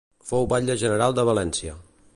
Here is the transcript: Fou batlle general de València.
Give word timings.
Fou 0.29 0.47
batlle 0.53 0.77
general 0.85 1.15
de 1.19 1.27
València. 1.31 1.77